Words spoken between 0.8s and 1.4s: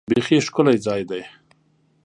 ځای دی.